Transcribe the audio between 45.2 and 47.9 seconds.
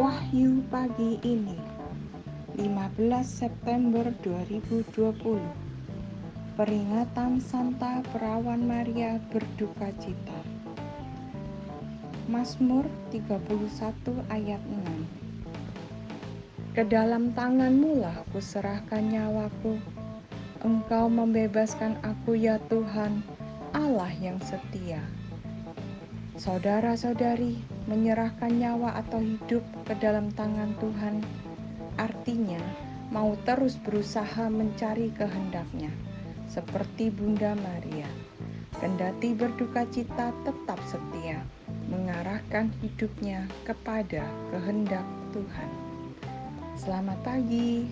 Tuhan. Selamat pagi.